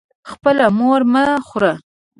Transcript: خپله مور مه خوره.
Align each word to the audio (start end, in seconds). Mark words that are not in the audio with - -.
خپله 0.29 0.65
مور 0.77 1.01
مه 1.13 1.23
خوره. 1.47 1.73